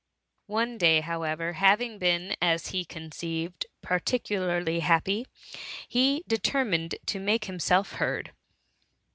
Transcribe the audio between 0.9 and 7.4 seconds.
however^ having been^ as he conceived, particularly happy, he determined to